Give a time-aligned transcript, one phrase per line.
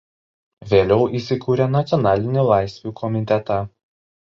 [0.71, 3.63] Vėliau jis įkūrė "Nacionalinį Laisvių Komitetą".